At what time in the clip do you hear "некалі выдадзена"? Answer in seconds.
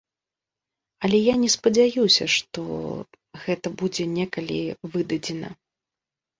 4.17-5.49